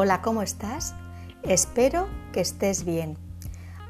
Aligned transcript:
Hola, 0.00 0.22
¿cómo 0.22 0.42
estás? 0.42 0.94
Espero 1.42 2.06
que 2.32 2.40
estés 2.40 2.84
bien. 2.84 3.18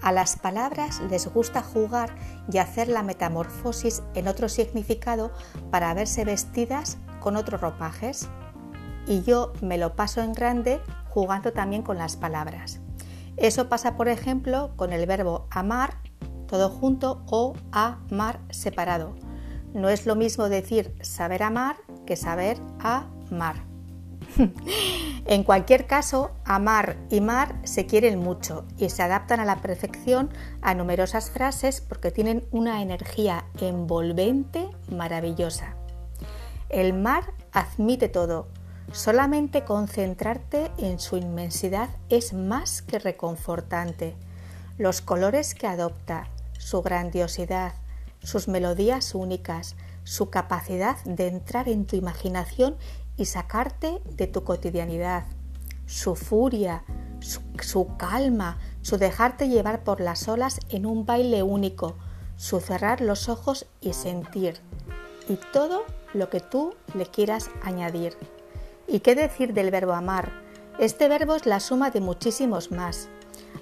A 0.00 0.10
las 0.10 0.36
palabras 0.38 1.02
les 1.10 1.28
gusta 1.28 1.60
jugar 1.60 2.16
y 2.50 2.56
hacer 2.56 2.88
la 2.88 3.02
metamorfosis 3.02 4.02
en 4.14 4.26
otro 4.26 4.48
significado 4.48 5.34
para 5.70 5.92
verse 5.92 6.24
vestidas 6.24 6.96
con 7.20 7.36
otros 7.36 7.60
ropajes. 7.60 8.26
Y 9.06 9.20
yo 9.20 9.52
me 9.60 9.76
lo 9.76 9.96
paso 9.96 10.22
en 10.22 10.32
grande 10.32 10.80
jugando 11.10 11.52
también 11.52 11.82
con 11.82 11.98
las 11.98 12.16
palabras. 12.16 12.80
Eso 13.36 13.68
pasa, 13.68 13.98
por 13.98 14.08
ejemplo, 14.08 14.70
con 14.76 14.94
el 14.94 15.04
verbo 15.04 15.46
amar, 15.50 15.98
todo 16.46 16.70
junto, 16.70 17.22
o 17.26 17.52
amar 17.70 18.40
separado. 18.48 19.14
No 19.74 19.90
es 19.90 20.06
lo 20.06 20.16
mismo 20.16 20.48
decir 20.48 20.94
saber 21.02 21.42
amar 21.42 21.76
que 22.06 22.16
saber 22.16 22.56
amar. 22.80 23.68
en 25.26 25.44
cualquier 25.44 25.86
caso, 25.86 26.30
amar 26.44 26.96
y 27.10 27.20
mar 27.20 27.56
se 27.64 27.86
quieren 27.86 28.18
mucho 28.18 28.64
y 28.76 28.90
se 28.90 29.02
adaptan 29.02 29.40
a 29.40 29.44
la 29.44 29.60
perfección 29.60 30.30
a 30.62 30.74
numerosas 30.74 31.30
frases 31.30 31.80
porque 31.80 32.10
tienen 32.10 32.46
una 32.50 32.82
energía 32.82 33.46
envolvente 33.60 34.68
maravillosa. 34.90 35.74
El 36.68 36.92
mar 36.92 37.32
admite 37.52 38.08
todo. 38.08 38.48
Solamente 38.92 39.64
concentrarte 39.64 40.70
en 40.78 40.98
su 40.98 41.16
inmensidad 41.16 41.90
es 42.08 42.32
más 42.32 42.82
que 42.82 42.98
reconfortante. 42.98 44.16
Los 44.78 45.00
colores 45.02 45.54
que 45.54 45.66
adopta, 45.66 46.28
su 46.58 46.82
grandiosidad, 46.82 47.74
sus 48.22 48.48
melodías 48.48 49.14
únicas, 49.14 49.76
su 50.04 50.30
capacidad 50.30 50.96
de 51.04 51.28
entrar 51.28 51.68
en 51.68 51.86
tu 51.86 51.96
imaginación 51.96 52.76
y 53.18 53.26
sacarte 53.26 54.00
de 54.16 54.26
tu 54.28 54.44
cotidianidad, 54.44 55.26
su 55.86 56.14
furia, 56.14 56.84
su, 57.20 57.96
calma, 57.96 58.58
su 58.80 58.96
dejarte 58.96 59.48
llevar 59.48 59.82
por 59.82 60.00
las 60.00 60.28
olas 60.28 60.60
en 60.70 60.86
un 60.86 61.04
baile 61.04 61.42
único, 61.42 61.96
su 62.36 62.60
cerrar 62.60 63.00
los 63.00 63.28
ojos 63.28 63.66
y 63.80 63.92
sentir, 63.92 64.60
y 65.28 65.36
todo 65.52 65.84
lo 66.14 66.30
que 66.30 66.40
tú 66.40 66.74
le 66.94 67.06
quieras 67.06 67.50
añadir. 67.62 68.16
¿Y 68.86 69.00
qué 69.00 69.14
decir 69.14 69.52
del 69.52 69.70
verbo 69.70 69.92
amar? 69.92 70.30
Este 70.78 71.08
verbo 71.08 71.34
es 71.34 71.44
la 71.44 71.60
suma 71.60 71.90
de 71.90 72.00
muchísimos 72.00 72.70
más. 72.70 73.08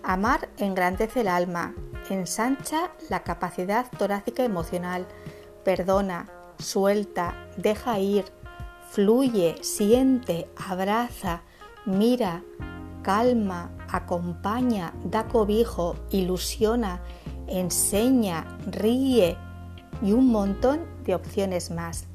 Amar 0.03 0.51
engrandece 0.59 1.23
el 1.23 1.29
alma, 1.29 1.75
ensancha 2.11 2.91
la 3.09 3.23
capacidad 3.23 3.87
torácica 3.99 4.45
emocional, 4.45 5.07
perdona, 5.65 6.29
suelta, 6.59 7.49
deja 7.57 7.99
ir, 7.99 8.27
fluye, 8.91 9.57
siente, 9.63 10.49
abraza, 10.69 11.43
mira, 11.85 12.43
calma, 13.03 13.71
acompaña, 13.89 14.93
da 15.05 15.29
cobijo, 15.29 15.97
ilusiona, 16.11 17.01
enseña, 17.47 18.59
ríe 18.67 19.37
y 20.03 20.13
un 20.13 20.29
montón 20.29 20.81
de 21.05 21.15
opciones 21.15 21.71
más. 21.71 22.07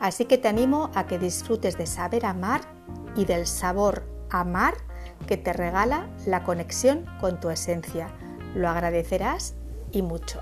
Así 0.00 0.24
que 0.24 0.38
te 0.38 0.48
animo 0.48 0.90
a 0.94 1.06
que 1.06 1.18
disfrutes 1.18 1.78
de 1.78 1.86
saber 1.86 2.26
amar 2.26 2.62
y 3.16 3.24
del 3.24 3.46
sabor 3.46 4.04
amar 4.30 4.74
que 5.26 5.36
te 5.36 5.52
regala 5.52 6.08
la 6.26 6.42
conexión 6.42 7.06
con 7.20 7.40
tu 7.40 7.50
esencia. 7.50 8.08
Lo 8.54 8.68
agradecerás 8.68 9.54
y 9.92 10.02
mucho. 10.02 10.40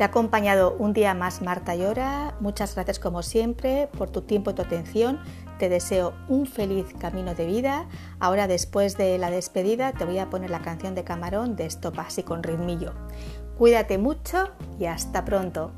Te 0.00 0.04
ha 0.04 0.06
acompañado 0.06 0.76
un 0.78 0.94
día 0.94 1.12
más 1.12 1.42
Marta 1.42 1.74
Llora. 1.74 2.34
Muchas 2.40 2.74
gracias 2.74 2.98
como 2.98 3.22
siempre 3.22 3.86
por 3.98 4.08
tu 4.08 4.22
tiempo 4.22 4.50
y 4.50 4.54
tu 4.54 4.62
atención. 4.62 5.20
Te 5.58 5.68
deseo 5.68 6.14
un 6.26 6.46
feliz 6.46 6.86
camino 6.98 7.34
de 7.34 7.44
vida. 7.44 7.86
Ahora 8.18 8.46
después 8.46 8.96
de 8.96 9.18
la 9.18 9.30
despedida 9.30 9.92
te 9.92 10.06
voy 10.06 10.16
a 10.16 10.30
poner 10.30 10.48
la 10.48 10.62
canción 10.62 10.94
de 10.94 11.04
Camarón 11.04 11.54
de 11.54 11.66
Stop 11.66 11.98
así 11.98 12.22
con 12.22 12.42
ritmillo. 12.42 12.94
Cuídate 13.58 13.98
mucho 13.98 14.48
y 14.78 14.86
hasta 14.86 15.26
pronto. 15.26 15.70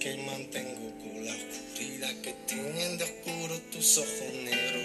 Que 0.00 0.16
mantengo 0.16 0.90
que 2.22 2.32
tienen 2.46 2.98
de 2.98 3.04
oscuro 3.04 3.58
tus 3.70 3.98
ojos 3.98 4.32
negros 4.42 4.82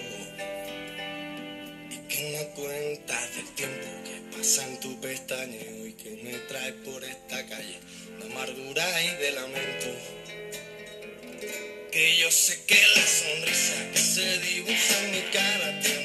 y 1.90 1.98
que 2.08 2.32
me 2.32 2.48
cuentas 2.50 3.36
del 3.36 3.50
tiempo 3.56 3.88
que 4.04 4.38
pasa 4.38 4.68
en 4.68 4.80
tu 4.80 5.00
pestañeo 5.02 5.88
y 5.88 5.94
que 5.94 6.12
me 6.24 6.34
trae 6.48 6.74
por 6.74 7.04
esta 7.04 7.46
calle 7.48 7.80
de 8.20 8.26
amargura 8.32 9.04
y 9.04 9.16
de 9.16 9.32
lamento. 9.32 9.88
Que 11.92 12.18
yo 12.18 12.30
sé 12.30 12.64
que 12.66 12.76
la 12.76 13.08
sonrisa 13.08 13.92
que 13.92 14.00
se 14.00 14.40
dibuja 14.40 15.04
en 15.04 15.12
mi 15.12 15.22
cara 15.32 15.80
tiene 15.82 16.05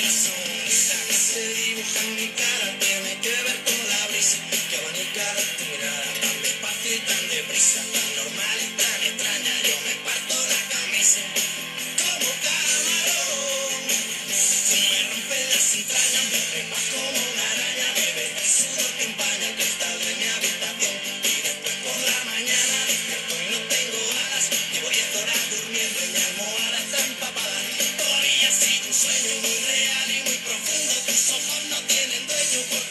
ya 0.00 0.08
sé 0.08 0.51
tienen 31.88 32.26
dueño. 32.26 32.81